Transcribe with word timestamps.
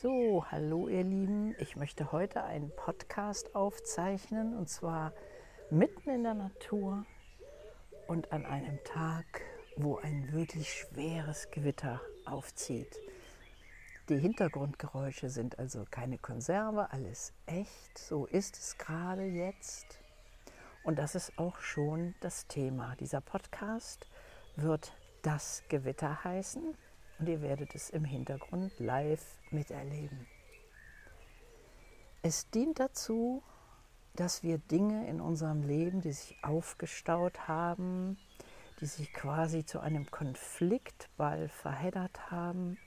So, 0.00 0.44
hallo 0.48 0.86
ihr 0.86 1.02
Lieben. 1.02 1.56
Ich 1.58 1.74
möchte 1.74 2.12
heute 2.12 2.44
einen 2.44 2.70
Podcast 2.70 3.56
aufzeichnen 3.56 4.56
und 4.56 4.68
zwar 4.68 5.12
mitten 5.70 6.08
in 6.10 6.22
der 6.22 6.34
Natur 6.34 7.04
und 8.06 8.30
an 8.30 8.46
einem 8.46 8.78
Tag, 8.84 9.42
wo 9.76 9.96
ein 9.96 10.32
wirklich 10.32 10.72
schweres 10.72 11.50
Gewitter 11.50 12.00
aufzieht. 12.26 12.96
Die 14.08 14.18
Hintergrundgeräusche 14.18 15.30
sind 15.30 15.58
also 15.58 15.84
keine 15.90 16.18
Konserve, 16.18 16.92
alles 16.92 17.32
echt. 17.46 17.98
So 17.98 18.26
ist 18.26 18.56
es 18.56 18.78
gerade 18.78 19.24
jetzt. 19.24 19.98
Und 20.84 21.00
das 21.00 21.16
ist 21.16 21.36
auch 21.40 21.58
schon 21.58 22.14
das 22.20 22.46
Thema. 22.46 22.94
Dieser 23.00 23.20
Podcast 23.20 24.06
wird 24.54 24.92
das 25.22 25.64
Gewitter 25.68 26.22
heißen 26.22 26.76
und 27.18 27.28
ihr 27.28 27.42
werdet 27.42 27.74
es 27.74 27.90
im 27.90 28.04
Hintergrund 28.04 28.78
live 28.78 29.24
miterleben. 29.50 30.26
Es 32.22 32.50
dient 32.50 32.80
dazu, 32.80 33.42
dass 34.14 34.42
wir 34.42 34.58
Dinge 34.58 35.08
in 35.08 35.20
unserem 35.20 35.62
Leben, 35.62 36.00
die 36.00 36.12
sich 36.12 36.36
aufgestaut 36.42 37.46
haben, 37.46 38.18
die 38.80 38.86
sich 38.86 39.12
quasi 39.12 39.64
zu 39.64 39.80
einem 39.80 40.10
Konfliktball 40.10 41.48
verheddert 41.48 42.30
haben, 42.30 42.78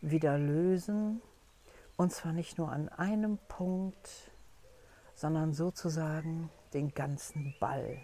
wieder 0.00 0.38
lösen. 0.38 1.22
Und 1.96 2.12
zwar 2.12 2.32
nicht 2.32 2.58
nur 2.58 2.70
an 2.70 2.88
einem 2.88 3.38
Punkt, 3.48 4.30
sondern 5.14 5.52
sozusagen 5.52 6.50
den 6.74 6.92
ganzen 6.94 7.54
Ball. 7.58 7.98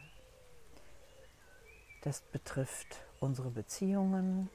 Das 2.03 2.23
betrifft 2.23 3.05
unsere 3.21 3.51
Beziehungen, 3.51 4.51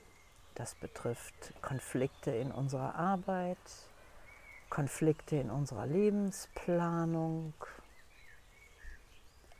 das 0.57 0.73
betrifft 0.73 1.53
Konflikte 1.61 2.31
in 2.31 2.51
unserer 2.51 2.95
Arbeit, 2.95 3.59
Konflikte 4.71 5.35
in 5.35 5.51
unserer 5.51 5.85
Lebensplanung. 5.85 7.53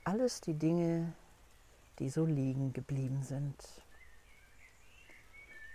Alles 0.04 0.42
die 0.42 0.56
Dinge, 0.56 1.14
die 2.00 2.09
so 2.09 2.26
liegen 2.26 2.73
geblieben 2.73 3.22
sind. 3.22 3.64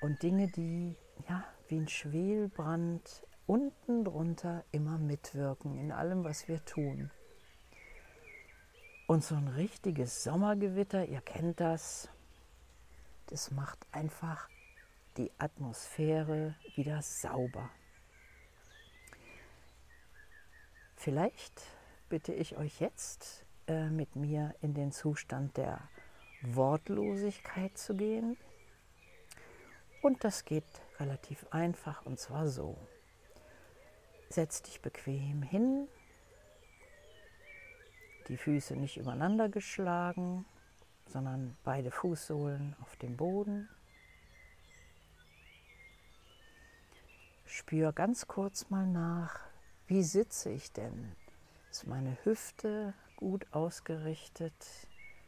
Und 0.00 0.24
Dinge, 0.24 0.48
die 0.48 0.96
ja 1.28 1.44
wie 1.68 1.78
ein 1.78 1.88
Schwelbrand 1.88 3.22
unten 3.46 4.04
drunter 4.04 4.64
immer 4.72 4.98
mitwirken 4.98 5.78
in 5.78 5.92
allem, 5.92 6.24
was 6.24 6.48
wir 6.48 6.64
tun. 6.64 7.12
Und 9.06 9.22
so 9.22 9.36
ein 9.36 9.46
richtiges 9.46 10.24
Sommergewitter, 10.24 11.04
ihr 11.04 11.20
kennt 11.20 11.60
das, 11.60 12.08
das 13.26 13.52
macht 13.52 13.78
einfach 13.92 14.48
die 15.16 15.30
Atmosphäre 15.38 16.54
wieder 16.74 17.02
sauber. 17.02 17.70
Vielleicht 20.96 21.62
bitte 22.08 22.32
ich 22.32 22.56
euch 22.56 22.80
jetzt 22.80 23.44
äh, 23.66 23.88
mit 23.90 24.16
mir 24.16 24.54
in 24.60 24.74
den 24.74 24.92
Zustand 24.92 25.56
der 25.56 25.80
Wortlosigkeit 26.42 27.76
zu 27.76 27.94
gehen. 27.94 28.36
Und 30.02 30.24
das 30.24 30.44
geht 30.44 30.64
relativ 30.98 31.46
einfach 31.50 32.04
und 32.06 32.18
zwar 32.18 32.48
so. 32.48 32.76
Setz 34.28 34.62
dich 34.62 34.80
bequem 34.80 35.42
hin, 35.42 35.88
die 38.28 38.36
Füße 38.36 38.76
nicht 38.76 38.96
übereinander 38.96 39.48
geschlagen, 39.48 40.46
sondern 41.06 41.56
beide 41.64 41.90
Fußsohlen 41.90 42.74
auf 42.80 42.96
dem 42.96 43.16
Boden. 43.16 43.68
Spür 47.54 47.92
ganz 47.92 48.26
kurz 48.28 48.70
mal 48.70 48.86
nach, 48.86 49.38
wie 49.86 50.02
sitze 50.02 50.48
ich 50.48 50.72
denn? 50.72 51.12
Ist 51.70 51.86
meine 51.86 52.16
Hüfte 52.24 52.94
gut 53.16 53.46
ausgerichtet? 53.52 54.54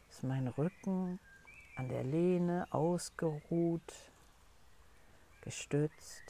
Ist 0.08 0.24
mein 0.24 0.48
Rücken 0.48 1.20
an 1.76 1.90
der 1.90 2.02
Lehne 2.02 2.66
ausgeruht, 2.70 4.10
gestützt? 5.42 6.22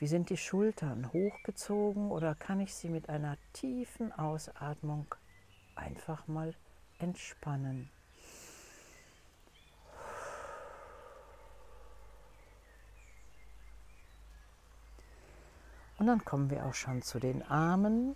Wie 0.00 0.08
sind 0.08 0.28
die 0.28 0.38
Schultern 0.38 1.12
hochgezogen 1.12 2.10
oder 2.10 2.34
kann 2.34 2.58
ich 2.58 2.74
sie 2.74 2.88
mit 2.88 3.08
einer 3.08 3.38
tiefen 3.52 4.10
Ausatmung 4.10 5.06
einfach 5.76 6.26
mal 6.26 6.52
entspannen? 6.98 7.88
Und 16.04 16.08
dann 16.08 16.24
kommen 16.26 16.50
wir 16.50 16.66
auch 16.66 16.74
schon 16.74 17.00
zu 17.00 17.18
den 17.18 17.42
Armen. 17.44 18.14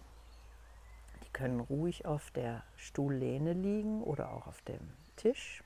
Die 1.24 1.32
können 1.32 1.58
ruhig 1.58 2.04
auf 2.04 2.30
der 2.32 2.62
Stuhllehne 2.76 3.54
liegen 3.54 4.02
oder 4.02 4.30
auch 4.30 4.46
auf 4.46 4.60
dem 4.60 4.92
Tisch. 5.16 5.64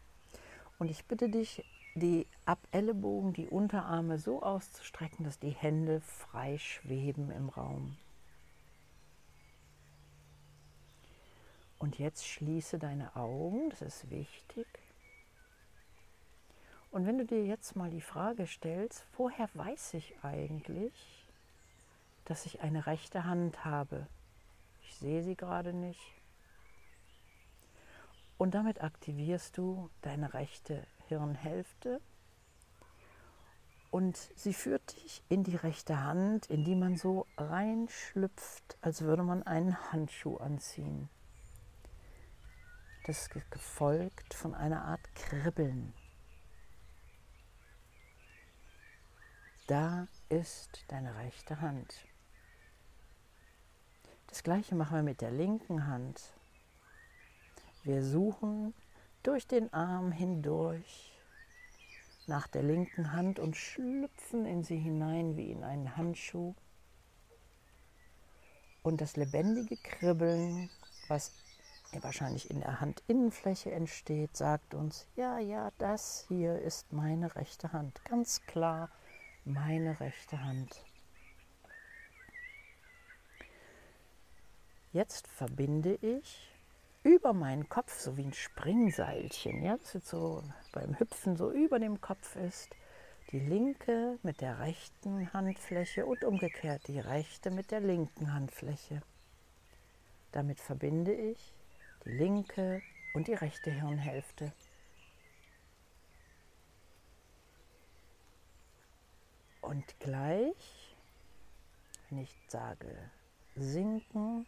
Und 0.78 0.88
ich 0.88 1.04
bitte 1.06 1.28
dich, 1.28 1.64
die 1.96 2.28
ab 2.44 2.60
Ellenbogen, 2.70 3.32
die 3.32 3.48
Unterarme 3.48 4.20
so 4.20 4.40
auszustrecken, 4.40 5.24
dass 5.24 5.40
die 5.40 5.50
Hände 5.50 6.00
frei 6.00 6.58
schweben 6.58 7.32
im 7.32 7.48
Raum. 7.48 7.96
Und 11.80 11.98
jetzt 11.98 12.24
schließe 12.24 12.78
deine 12.78 13.16
Augen, 13.16 13.68
das 13.70 13.82
ist 13.82 14.10
wichtig. 14.10 14.68
Und 16.92 17.04
wenn 17.04 17.18
du 17.18 17.24
dir 17.24 17.44
jetzt 17.44 17.74
mal 17.74 17.90
die 17.90 18.00
Frage 18.00 18.46
stellst, 18.46 19.04
woher 19.16 19.48
weiß 19.54 19.94
ich 19.94 20.14
eigentlich, 20.22 21.21
dass 22.32 22.46
ich 22.46 22.62
eine 22.62 22.86
rechte 22.86 23.26
Hand 23.26 23.66
habe. 23.66 24.06
Ich 24.80 24.96
sehe 24.96 25.22
sie 25.22 25.36
gerade 25.36 25.74
nicht. 25.74 26.00
Und 28.38 28.54
damit 28.54 28.82
aktivierst 28.82 29.58
du 29.58 29.90
deine 30.00 30.32
rechte 30.32 30.86
Hirnhälfte 31.08 32.00
und 33.90 34.16
sie 34.34 34.54
führt 34.54 34.96
dich 34.96 35.22
in 35.28 35.44
die 35.44 35.56
rechte 35.56 36.02
Hand, 36.02 36.46
in 36.46 36.64
die 36.64 36.74
man 36.74 36.96
so 36.96 37.26
reinschlüpft, 37.36 38.78
als 38.80 39.02
würde 39.02 39.24
man 39.24 39.42
einen 39.42 39.92
Handschuh 39.92 40.38
anziehen. 40.38 41.10
Das 43.04 43.26
ist 43.26 43.50
gefolgt 43.50 44.32
von 44.32 44.54
einer 44.54 44.86
Art 44.86 45.14
Kribbeln. 45.14 45.92
Da 49.66 50.08
ist 50.30 50.86
deine 50.88 51.14
rechte 51.16 51.60
Hand. 51.60 52.06
Das 54.32 54.42
gleiche 54.42 54.74
machen 54.74 54.96
wir 54.96 55.02
mit 55.02 55.20
der 55.20 55.30
linken 55.30 55.86
Hand. 55.88 56.32
Wir 57.84 58.02
suchen 58.02 58.72
durch 59.22 59.46
den 59.46 59.70
Arm 59.74 60.10
hindurch 60.10 61.12
nach 62.26 62.46
der 62.46 62.62
linken 62.62 63.12
Hand 63.12 63.38
und 63.38 63.58
schlüpfen 63.58 64.46
in 64.46 64.62
sie 64.62 64.78
hinein 64.78 65.36
wie 65.36 65.50
in 65.50 65.62
einen 65.62 65.98
Handschuh. 65.98 66.54
Und 68.82 69.02
das 69.02 69.16
lebendige 69.16 69.76
Kribbeln, 69.76 70.70
was 71.08 71.32
wahrscheinlich 72.00 72.50
in 72.50 72.60
der 72.60 72.80
Handinnenfläche 72.80 73.70
entsteht, 73.70 74.34
sagt 74.34 74.72
uns, 74.72 75.06
ja, 75.14 75.38
ja, 75.40 75.72
das 75.76 76.24
hier 76.28 76.58
ist 76.58 76.90
meine 76.90 77.36
rechte 77.36 77.74
Hand. 77.74 78.02
Ganz 78.06 78.40
klar 78.46 78.88
meine 79.44 80.00
rechte 80.00 80.42
Hand. 80.42 80.82
Jetzt 84.92 85.26
verbinde 85.26 85.94
ich 86.02 86.52
über 87.02 87.32
meinen 87.32 87.68
Kopf, 87.70 87.98
so 87.98 88.18
wie 88.18 88.24
ein 88.24 88.34
Springseilchen, 88.34 89.62
ja, 89.62 89.78
das 89.78 89.94
jetzt 89.94 90.08
so 90.08 90.42
beim 90.70 90.98
Hüpfen 90.98 91.36
so 91.38 91.50
über 91.50 91.78
dem 91.78 92.02
Kopf 92.02 92.36
ist, 92.36 92.68
die 93.30 93.40
linke 93.40 94.18
mit 94.22 94.42
der 94.42 94.58
rechten 94.58 95.32
Handfläche 95.32 96.04
und 96.04 96.22
umgekehrt 96.24 96.86
die 96.88 97.00
rechte 97.00 97.50
mit 97.50 97.70
der 97.70 97.80
linken 97.80 98.34
Handfläche. 98.34 99.02
Damit 100.30 100.60
verbinde 100.60 101.14
ich 101.14 101.54
die 102.04 102.10
linke 102.10 102.82
und 103.14 103.28
die 103.28 103.34
rechte 103.34 103.70
Hirnhälfte. 103.70 104.52
Und 109.62 109.98
gleich, 110.00 110.94
wenn 112.10 112.18
ich 112.18 112.36
sage 112.48 112.94
sinken, 113.56 114.46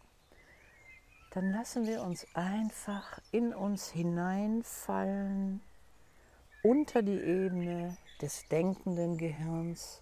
dann 1.35 1.51
lassen 1.51 1.85
wir 1.85 2.01
uns 2.03 2.29
einfach 2.35 3.19
in 3.33 3.53
uns 3.53 3.91
hineinfallen 3.91 5.61
unter 6.63 7.03
die 7.03 7.21
Ebene 7.21 7.97
des 8.23 8.47
denkenden 8.47 9.19
Gehirns, 9.19 10.01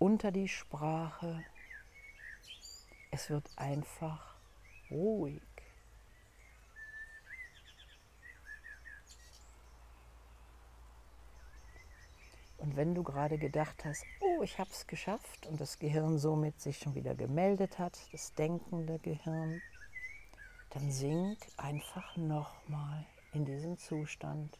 unter 0.00 0.32
die 0.32 0.48
Sprache. 0.48 1.44
Es 3.12 3.30
wird 3.30 3.48
einfach 3.54 4.34
ruhig. 4.90 5.40
Und 12.58 12.74
wenn 12.74 12.96
du 12.96 13.04
gerade 13.04 13.38
gedacht 13.38 13.84
hast, 13.84 14.04
oh, 14.20 14.42
ich 14.42 14.58
habe 14.58 14.70
es 14.70 14.88
geschafft 14.88 15.46
und 15.46 15.60
das 15.60 15.78
Gehirn 15.78 16.18
somit 16.18 16.60
sich 16.60 16.78
schon 16.78 16.96
wieder 16.96 17.14
gemeldet 17.14 17.78
hat, 17.78 17.96
das 18.10 18.34
denkende 18.34 18.98
Gehirn, 18.98 19.62
dann 20.70 20.90
sink 20.90 21.38
einfach 21.56 22.16
nochmal 22.16 23.06
in 23.32 23.44
diesen 23.44 23.78
Zustand. 23.78 24.58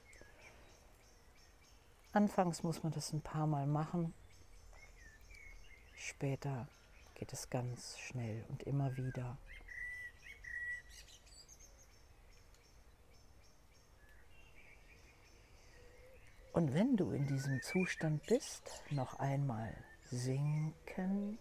Anfangs 2.12 2.62
muss 2.62 2.82
man 2.82 2.93
das 2.93 3.12
ein 3.12 3.20
paar 3.20 3.47
Mal 3.47 3.67
machen, 3.67 4.14
später 5.94 6.69
geht 7.14 7.32
es 7.32 7.50
ganz 7.50 7.99
schnell 7.99 8.44
und 8.49 8.62
immer 8.62 8.97
wieder. 8.97 9.37
Und 16.52 16.73
wenn 16.73 16.97
du 16.97 17.11
in 17.11 17.26
diesem 17.26 17.61
Zustand 17.61 18.25
bist, 18.26 18.82
noch 18.88 19.19
einmal 19.19 19.76
sinken. 20.11 21.38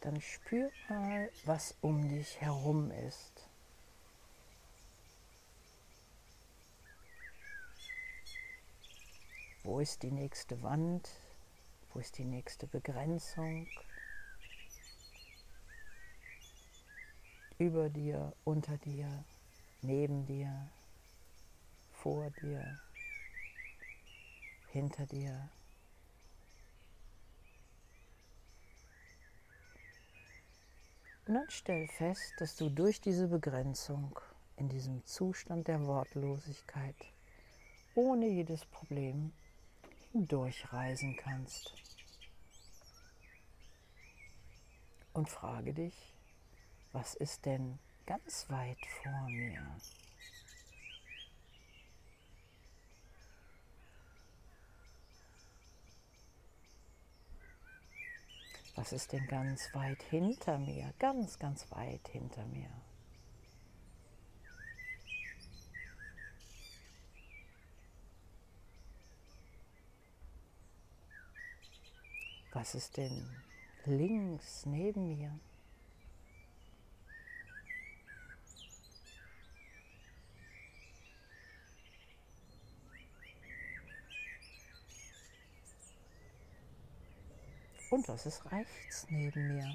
Dann 0.00 0.20
spür 0.20 0.70
mal, 0.88 1.30
was 1.44 1.74
um 1.80 2.08
dich 2.08 2.40
herum 2.40 2.90
ist. 2.90 3.48
Wo 9.62 9.80
ist 9.80 10.02
die 10.02 10.10
nächste 10.10 10.62
Wand? 10.62 11.08
Wo 11.92 11.98
ist 12.00 12.18
die 12.18 12.24
nächste 12.24 12.66
Begrenzung? 12.66 13.66
über 17.60 17.90
dir, 17.90 18.32
unter 18.44 18.78
dir, 18.78 19.06
neben 19.82 20.24
dir, 20.24 20.50
vor 21.92 22.30
dir, 22.42 22.64
hinter 24.72 25.04
dir. 25.04 25.50
Und 31.30 31.36
dann 31.36 31.50
stell 31.50 31.86
fest, 31.86 32.34
dass 32.38 32.56
du 32.56 32.68
durch 32.68 33.00
diese 33.00 33.28
Begrenzung 33.28 34.18
in 34.56 34.68
diesem 34.68 35.06
Zustand 35.06 35.68
der 35.68 35.86
Wortlosigkeit 35.86 36.96
ohne 37.94 38.26
jedes 38.26 38.64
Problem 38.64 39.32
hindurchreisen 40.10 41.16
kannst. 41.16 41.72
Und 45.12 45.28
frage 45.28 45.72
dich, 45.72 46.16
was 46.90 47.14
ist 47.14 47.46
denn 47.46 47.78
ganz 48.06 48.50
weit 48.50 48.84
vor 49.00 49.28
mir? 49.28 49.64
Was 58.80 58.94
ist 58.94 59.12
denn 59.12 59.26
ganz 59.28 59.74
weit 59.74 60.02
hinter 60.04 60.56
mir? 60.56 60.94
Ganz, 60.98 61.38
ganz 61.38 61.70
weit 61.70 62.08
hinter 62.08 62.46
mir. 62.46 62.70
Was 72.54 72.74
ist 72.74 72.96
denn 72.96 73.28
links 73.84 74.64
neben 74.64 75.08
mir? 75.08 75.38
Und 87.90 88.06
was 88.06 88.24
ist 88.24 88.44
rechts 88.52 89.06
neben 89.10 89.48
mir? 89.48 89.68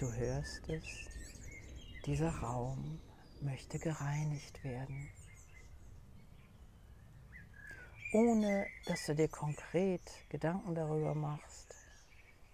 Du 0.00 0.12
hörst 0.12 0.68
es, 0.68 0.82
dieser 2.04 2.30
Raum 2.30 3.00
möchte 3.40 3.78
gereinigt 3.78 4.64
werden 4.64 5.08
ohne 8.12 8.66
dass 8.86 9.06
du 9.06 9.14
dir 9.14 9.28
konkret 9.28 10.02
Gedanken 10.28 10.74
darüber 10.74 11.14
machst, 11.14 11.74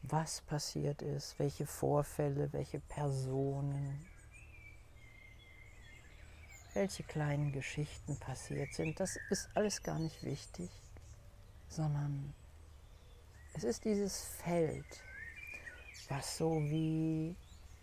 was 0.02 0.40
passiert 0.40 1.02
ist, 1.02 1.38
welche 1.38 1.66
Vorfälle, 1.66 2.52
welche 2.52 2.80
Personen, 2.80 4.06
welche 6.74 7.02
kleinen 7.02 7.52
Geschichten 7.52 8.18
passiert 8.18 8.72
sind. 8.72 8.98
Das 8.98 9.18
ist 9.30 9.48
alles 9.54 9.82
gar 9.82 9.98
nicht 9.98 10.22
wichtig, 10.22 10.70
sondern 11.68 12.34
es 13.54 13.64
ist 13.64 13.84
dieses 13.84 14.24
Feld, 14.42 15.02
was 16.08 16.38
so 16.38 16.60
wie 16.62 17.36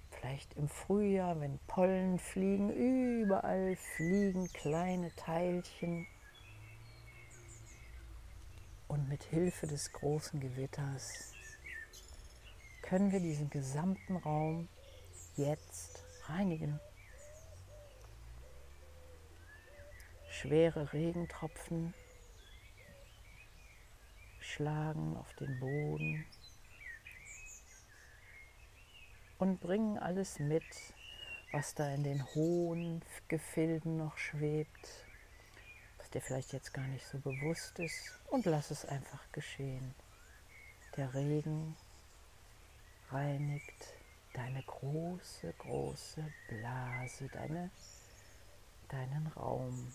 vielleicht 0.10 0.54
im 0.56 0.68
Frühjahr, 0.68 1.39
wenn 1.39 1.60
Pollen 1.68 2.19
fliegen, 2.19 2.72
überall 2.72 3.75
fliegen 3.75 4.51
kleine 4.51 5.15
Teilchen 5.15 6.07
und 8.89 9.07
mit 9.07 9.24
Hilfe 9.24 9.68
des 9.68 9.94
großen 9.94 10.39
Gewitters 10.39 11.31
können 12.81 13.12
wir 13.12 13.19
diesen 13.19 13.50
gesamten 13.50 14.18
Raum 14.18 14.68
jetzt 15.38 16.03
reinigen. 16.25 16.80
Schwere 20.31 20.91
Regentropfen 20.91 21.94
schlagen 24.39 25.15
auf 25.18 25.31
den 25.36 25.59
Boden 25.59 26.25
und 29.38 29.59
bringen 29.59 30.00
alles 30.00 30.39
mit, 30.39 30.63
was 31.51 31.75
da 31.75 31.94
in 31.94 32.03
den 32.03 32.25
hohen 32.33 33.03
Gefilden 33.27 33.98
noch 33.98 34.17
schwebt 34.17 35.05
dir 36.13 36.22
vielleicht 36.22 36.54
jetzt 36.54 36.74
gar 36.74 36.88
nicht 36.88 37.06
so 37.06 37.20
bewusst 37.20 37.80
ist 37.80 38.20
und 38.30 38.46
lass 38.46 38.72
es 38.72 38.86
einfach 38.86 39.32
geschehen. 39.32 39.94
Der 40.98 41.13
Regen 41.13 41.75
reinigt 43.12 43.94
deine 44.34 44.62
große, 44.63 45.54
große 45.58 46.24
Blase, 46.48 47.28
deine, 47.30 47.70
deinen 48.89 49.28
Raum. 49.28 49.92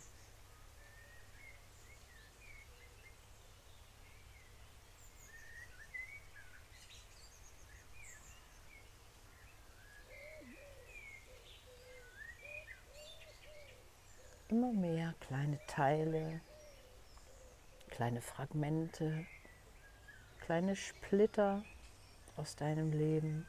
Immer 14.54 14.73
mehr 14.73 15.12
kleine 15.18 15.58
Teile, 15.66 16.40
kleine 17.88 18.20
Fragmente, 18.20 19.26
kleine 20.42 20.76
Splitter 20.76 21.64
aus 22.37 22.54
deinem 22.54 22.92
Leben 22.92 23.49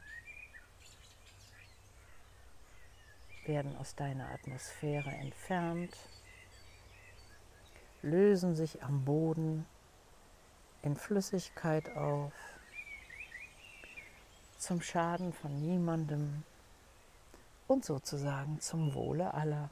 werden 3.44 3.76
aus 3.76 3.94
deiner 3.94 4.28
Atmosphäre 4.30 5.10
entfernt, 5.10 5.96
lösen 8.02 8.56
sich 8.56 8.82
am 8.82 9.04
Boden 9.04 9.64
in 10.82 10.96
Flüssigkeit 10.96 11.88
auf, 11.96 12.32
zum 14.58 14.82
Schaden 14.82 15.32
von 15.32 15.60
niemandem 15.60 16.42
und 17.68 17.84
sozusagen 17.84 18.60
zum 18.60 18.92
Wohle 18.92 19.32
aller. 19.32 19.70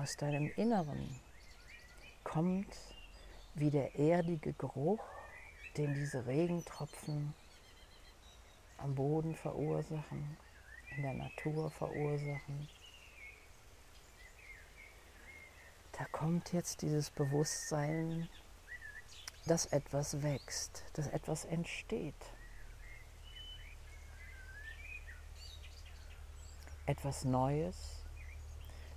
Aus 0.00 0.16
deinem 0.16 0.50
Inneren 0.56 1.20
kommt 2.24 2.74
wie 3.54 3.70
der 3.70 3.98
erdige 3.98 4.52
Geruch, 4.54 5.04
den 5.76 5.94
diese 5.94 6.26
Regentropfen 6.26 7.34
am 8.78 8.94
Boden 8.94 9.34
verursachen, 9.34 10.36
in 10.96 11.02
der 11.02 11.14
Natur 11.14 11.70
verursachen. 11.70 12.68
da 16.00 16.06
kommt 16.12 16.54
jetzt 16.54 16.80
dieses 16.80 17.10
Bewusstsein, 17.10 18.26
dass 19.44 19.66
etwas 19.66 20.22
wächst, 20.22 20.82
dass 20.94 21.08
etwas 21.08 21.44
entsteht. 21.44 22.14
Etwas 26.86 27.26
Neues, 27.26 27.99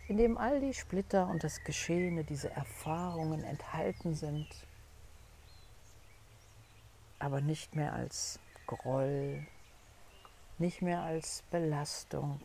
in 0.07 0.17
dem 0.17 0.37
all 0.37 0.59
die 0.59 0.73
Splitter 0.73 1.27
und 1.27 1.43
das 1.43 1.63
Geschehene, 1.63 2.23
diese 2.23 2.49
Erfahrungen 2.51 3.43
enthalten 3.43 4.15
sind, 4.15 4.47
aber 7.19 7.39
nicht 7.39 7.73
mehr 7.75 7.93
als 7.93 8.39
Groll, 8.67 9.47
nicht 10.57 10.81
mehr 10.81 11.01
als 11.01 11.43
Belastung, 11.51 12.41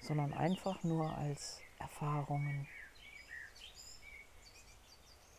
sondern 0.00 0.32
einfach 0.34 0.82
nur 0.84 1.16
als 1.16 1.60
Erfahrungen. 1.78 2.68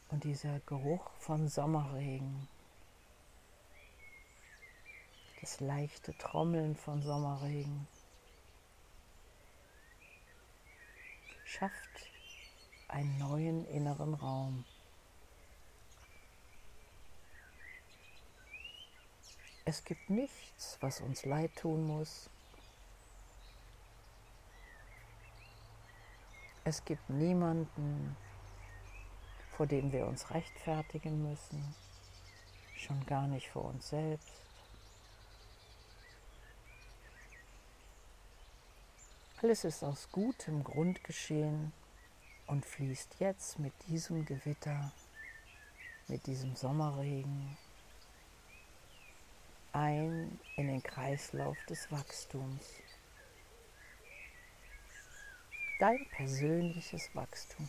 Und 0.10 0.26
dieser 0.26 0.60
Geruch 0.62 1.10
von 1.20 1.48
Sommerregen, 1.48 2.50
das 5.40 5.62
leichte 5.62 6.18
Trommeln 6.18 6.76
von 6.76 7.02
Sommerregen, 7.02 7.88
schafft 11.52 12.10
einen 12.88 13.18
neuen 13.18 13.66
inneren 13.68 14.14
Raum. 14.14 14.64
Es 19.66 19.84
gibt 19.84 20.10
nichts, 20.10 20.78
was 20.80 21.02
uns 21.02 21.26
leid 21.26 21.56
tun 21.56 21.86
muss. 21.86 22.30
Es 26.64 26.84
gibt 26.86 27.10
niemanden, 27.10 28.16
vor 29.58 29.68
dem 29.68 29.92
wir 29.92 30.08
uns 30.08 30.32
rechtfertigen 30.32 31.30
müssen, 31.30 31.76
schon 32.78 33.06
gar 33.06 33.28
nicht 33.28 33.50
vor 33.50 33.66
uns 33.66 33.90
selbst. 33.90 34.51
Alles 39.44 39.64
ist 39.64 39.84
aus 39.84 40.08
gutem 40.12 40.64
Grund 40.64 41.04
geschehen 41.04 41.74
und 42.46 42.64
fließt 42.64 43.16
jetzt 43.18 43.58
mit 43.58 43.74
diesem 43.88 44.24
Gewitter, 44.24 44.92
mit 46.08 46.28
diesem 46.28 46.56
Sommerregen 46.56 47.58
ein 49.74 50.40
in 50.58 50.68
den 50.68 50.84
Kreislauf 50.84 51.58
des 51.66 51.92
Wachstums. 51.92 52.62
Dein 55.80 56.06
persönliches 56.12 57.10
Wachstum. 57.16 57.68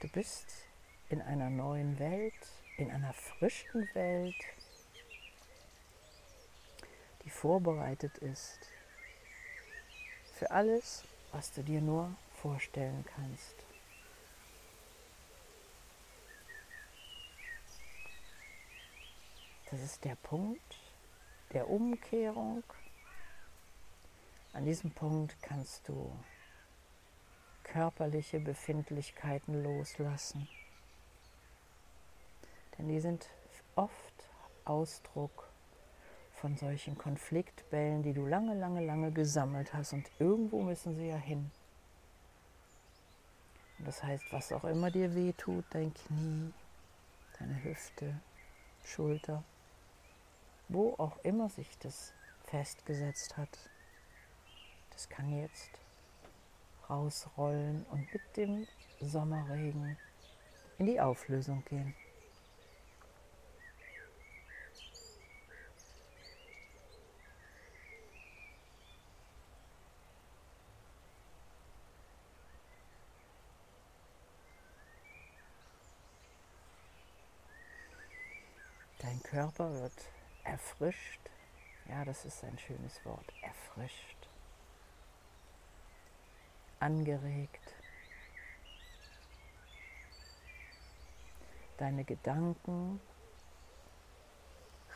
Du 0.00 0.08
bist 0.10 0.46
in 1.08 1.20
einer 1.22 1.50
neuen 1.50 1.98
Welt, 1.98 2.34
in 2.78 2.92
einer 2.92 3.12
frischen 3.12 3.88
Welt, 3.94 4.36
die 7.24 7.30
vorbereitet 7.30 8.16
ist 8.18 8.70
für 10.34 10.50
alles, 10.52 11.02
was 11.32 11.52
du 11.52 11.62
dir 11.62 11.80
nur 11.80 12.14
vorstellen 12.40 13.04
kannst. 13.16 13.56
Das 19.70 19.82
ist 19.82 20.04
der 20.04 20.14
Punkt 20.14 20.78
der 21.52 21.68
Umkehrung. 21.68 22.62
An 24.52 24.64
diesem 24.64 24.92
Punkt 24.92 25.36
kannst 25.42 25.88
du 25.88 26.16
körperliche 27.64 28.38
Befindlichkeiten 28.38 29.62
loslassen. 29.64 30.48
Denn 32.78 32.88
die 32.88 33.00
sind 33.00 33.26
oft 33.74 33.92
Ausdruck 34.64 35.48
von 36.32 36.56
solchen 36.56 36.96
Konfliktbällen, 36.96 38.02
die 38.02 38.12
du 38.12 38.26
lange, 38.26 38.54
lange, 38.54 38.84
lange 38.84 39.10
gesammelt 39.10 39.74
hast. 39.74 39.92
Und 39.92 40.08
irgendwo 40.18 40.62
müssen 40.62 40.94
sie 40.94 41.08
ja 41.08 41.16
hin. 41.16 41.50
Und 43.78 43.88
das 43.88 44.02
heißt, 44.02 44.32
was 44.32 44.52
auch 44.52 44.64
immer 44.64 44.90
dir 44.90 45.14
wehtut, 45.14 45.64
dein 45.70 45.92
Knie, 45.92 46.52
deine 47.38 47.62
Hüfte, 47.64 48.20
Schulter, 48.84 49.42
wo 50.68 50.94
auch 50.98 51.18
immer 51.24 51.48
sich 51.48 51.78
das 51.78 52.12
festgesetzt 52.44 53.36
hat, 53.36 53.58
das 54.90 55.08
kann 55.08 55.32
jetzt 55.36 55.70
rausrollen 56.88 57.84
und 57.90 58.12
mit 58.12 58.36
dem 58.36 58.66
Sommerregen 59.00 59.96
in 60.78 60.86
die 60.86 61.00
Auflösung 61.00 61.64
gehen. 61.66 61.94
Dein 79.00 79.22
Körper 79.38 79.72
wird 79.72 79.92
erfrischt. 80.42 81.20
Ja, 81.88 82.04
das 82.04 82.24
ist 82.24 82.42
ein 82.42 82.58
schönes 82.58 83.04
Wort. 83.04 83.24
Erfrischt. 83.40 84.28
Angeregt. 86.80 87.72
Deine 91.76 92.02
Gedanken 92.02 93.00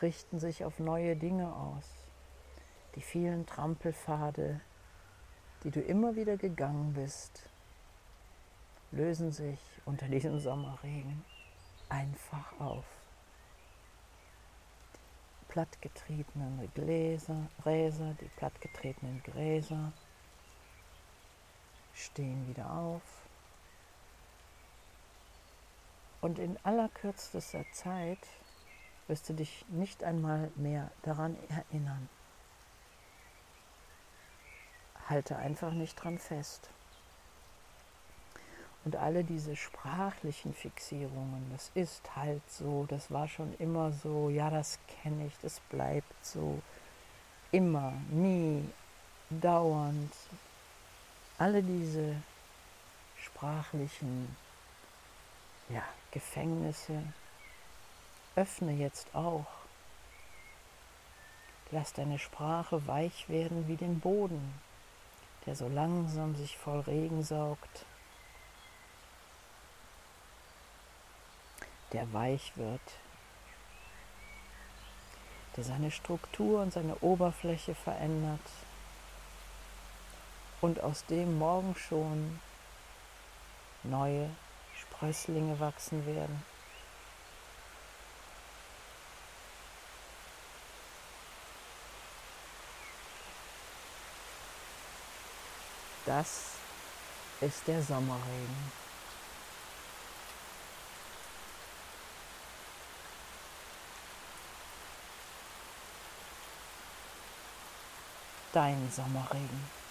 richten 0.01 0.41
sich 0.41 0.65
auf 0.65 0.81
neue 0.81 1.15
Dinge 1.15 1.55
aus. 1.55 1.89
Die 2.97 3.03
vielen 3.03 3.47
Trampelpfade, 3.47 4.61
die 5.63 5.71
du 5.71 5.81
immer 5.81 6.17
wieder 6.17 6.37
gegangen 6.37 6.95
bist, 6.95 7.49
lösen 8.91 9.31
sich 9.31 9.61
unter 9.85 10.09
diesem 10.09 10.41
Sommerregen 10.41 11.25
einfach 11.89 12.59
auf 12.59 13.02
plattgetretenen 15.53 16.73
Gläser, 16.75 17.37
Gräser, 17.63 18.17
die 18.23 18.31
plattgetretenen 18.37 19.23
Gräser 19.23 19.93
stehen 21.93 22.49
wieder 22.49 22.71
auf. 22.73 23.03
Und 26.23 26.39
in 26.39 26.57
allerkürzester 26.63 27.67
Zeit 27.73 28.27
wirst 29.09 29.29
du 29.29 29.35
dich 29.35 29.67
nicht 29.69 30.03
einmal 30.03 30.51
mehr 30.57 30.91
daran 31.03 31.37
erinnern. 31.51 32.09
Halte 35.07 35.37
einfach 35.37 35.73
nicht 35.73 36.03
dran 36.03 36.19
fest. 36.19 36.71
Und 38.85 38.97
alle 38.97 39.23
diese 39.23 39.55
sprachlichen 39.55 40.55
Fixierungen, 40.55 41.49
das 41.53 41.71
ist 41.75 42.03
halt 42.17 42.43
so, 42.51 42.85
das 42.89 43.13
war 43.13 43.29
schon 43.29 43.55
immer 43.59 43.93
so, 43.93 44.29
ja, 44.29 44.51
das 44.51 44.81
kenne 45.03 45.27
ich, 45.27 45.35
das 45.41 45.61
bleibt 45.71 46.25
so, 46.25 46.61
immer, 47.53 47.93
nie, 48.11 48.65
dauernd. 49.31 50.13
Alle 51.39 51.63
diese 51.63 52.17
sprachlichen 53.17 54.37
ja, 55.69 55.83
Gefängnisse 56.11 57.03
öffne 58.35 58.73
jetzt 58.73 59.15
auch. 59.15 59.47
Lass 61.71 61.93
deine 61.93 62.19
Sprache 62.19 62.87
weich 62.87 63.29
werden 63.29 63.69
wie 63.69 63.77
den 63.77 64.01
Boden, 64.01 64.55
der 65.47 65.55
so 65.55 65.69
langsam 65.69 66.35
sich 66.37 66.59
voll 66.59 66.81
Regen 66.81 67.23
saugt 67.23 67.87
der 71.93 72.13
weich 72.13 72.53
wird, 72.57 72.81
der 75.57 75.65
seine 75.65 75.91
Struktur 75.91 76.63
und 76.63 76.73
seine 76.73 76.97
Oberfläche 76.97 77.75
verändert 77.75 78.41
und 80.61 80.81
aus 80.81 81.05
dem 81.07 81.39
morgen 81.39 81.75
schon 81.75 82.41
neue 83.83 84.31
Sprösslinge 84.81 85.59
wachsen 85.61 86.07
werden. 86.07 86.43
Das 96.07 96.53
ist 97.41 97.67
der 97.67 97.83
Sommerregen. 97.83 98.82
Dein 108.53 108.91
Sommerregen. 108.95 109.83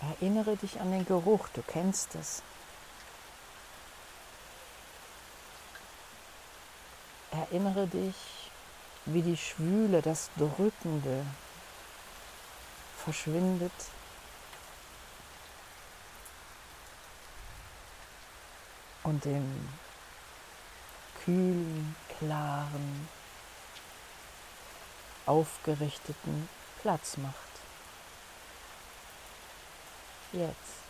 Erinnere 0.00 0.56
dich 0.56 0.80
an 0.80 0.90
den 0.90 1.04
Geruch, 1.06 1.48
du 1.54 1.62
kennst 1.62 2.14
es. 2.14 2.42
Erinnere 7.30 7.86
dich, 7.86 8.14
wie 9.06 9.22
die 9.22 9.36
Schwüle, 9.36 10.02
das 10.02 10.30
Drückende 10.36 11.24
verschwindet. 13.04 13.72
Und 19.04 19.24
dem 19.24 19.68
kühlen, 21.24 21.96
klaren, 22.18 23.08
aufgerichteten 25.26 26.48
Platz 26.80 27.16
macht. 27.16 27.36
Jetzt. 30.32 30.81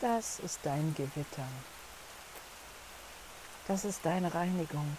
Das 0.00 0.38
ist 0.38 0.60
dein 0.62 0.94
Gewitter. 0.94 1.46
Das 3.68 3.84
ist 3.84 4.00
deine 4.02 4.32
Reinigung. 4.32 4.96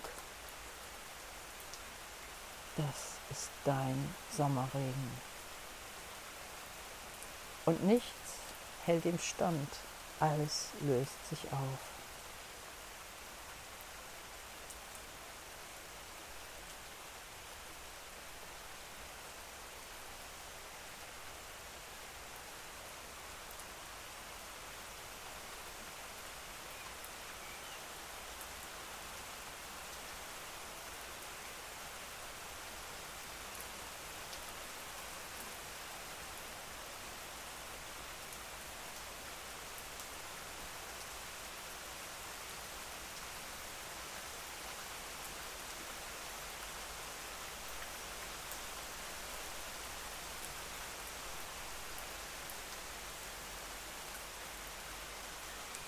Das 2.77 3.17
ist 3.31 3.50
dein 3.65 4.13
Sommerregen. 4.31 5.12
Und 7.65 7.84
nichts 7.84 8.05
hält 8.86 9.05
ihm 9.05 9.17
stand, 9.17 9.70
alles 10.20 10.70
löst 10.81 11.29
sich 11.29 11.51
auf. 11.51 11.90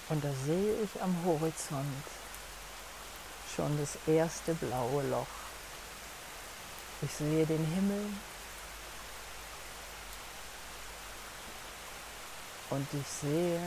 Und 0.10 0.24
da 0.24 0.30
sehe 0.46 0.76
ich 0.84 1.02
am 1.02 1.16
Horizont 1.26 2.04
schon 3.56 3.78
das 3.80 3.98
erste 4.08 4.54
blaue 4.56 5.04
Loch. 5.04 5.28
Ich 7.02 7.12
sehe 7.12 7.46
den 7.46 7.66
Himmel 7.66 8.06
und 12.70 12.88
ich 12.94 13.08
sehe, 13.08 13.60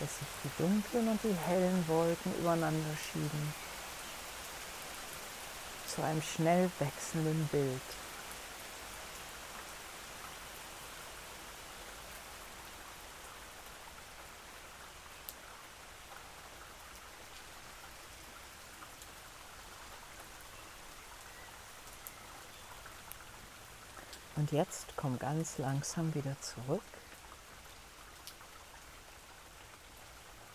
dass 0.00 0.18
sich 0.18 0.28
die 0.44 0.62
dunklen 0.62 1.08
und 1.08 1.20
die 1.22 1.36
hellen 1.46 1.84
Wolken 1.88 2.34
übereinander 2.38 2.96
schieben 3.10 3.54
zu 5.94 6.02
einem 6.02 6.22
schnell 6.22 6.70
wechselnden 6.78 7.48
Bild. 7.48 7.80
Und 24.50 24.56
jetzt 24.56 24.86
komm 24.96 25.18
ganz 25.18 25.58
langsam 25.58 26.14
wieder 26.14 26.34
zurück 26.40 26.80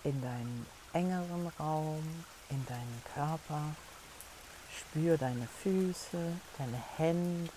in 0.04 0.20
deinen 0.20 0.66
engeren 0.94 1.48
Raum, 1.60 2.26
in 2.50 2.66
deinen 2.66 3.04
Körper. 3.14 3.76
Spür 4.76 5.16
deine 5.20 5.48
Füße, 5.62 6.34
deine 6.58 6.84
Hände, 6.98 7.52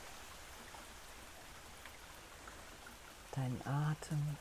deinen 3.33 3.63
Atem. 3.65 4.37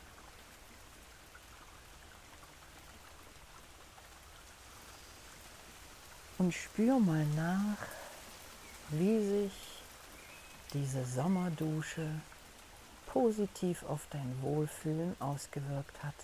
Und 6.36 6.52
spür 6.52 6.98
mal 6.98 7.24
nach, 7.24 7.86
wie 8.90 9.26
sich 9.26 9.75
diese 10.76 11.06
Sommerdusche 11.06 12.06
positiv 13.06 13.82
auf 13.84 14.06
dein 14.10 14.42
Wohlfühlen 14.42 15.16
ausgewirkt 15.20 16.04
hat. 16.04 16.14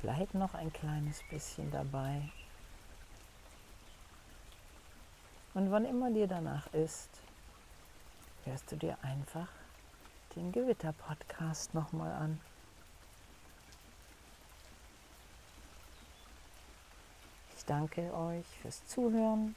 Bleib 0.00 0.32
noch 0.32 0.54
ein 0.54 0.72
kleines 0.72 1.20
bisschen 1.28 1.70
dabei. 1.70 2.22
Und 5.52 5.70
wann 5.70 5.84
immer 5.84 6.10
dir 6.10 6.26
danach 6.26 6.72
ist, 6.72 7.10
hörst 8.44 8.72
du 8.72 8.76
dir 8.76 8.96
einfach 9.02 9.48
den 10.34 10.50
Gewitter-Podcast 10.52 11.74
nochmal 11.74 12.12
an. 12.12 12.40
Ich 17.62 17.66
danke 17.66 18.12
euch 18.12 18.44
fürs 18.60 18.84
Zuhören 18.88 19.54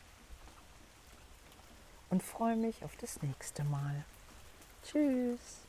und 2.11 2.21
freue 2.21 2.55
mich 2.55 2.83
auf 2.83 2.95
das 2.97 3.19
nächste 3.23 3.63
Mal. 3.63 4.05
Tschüss. 4.83 5.64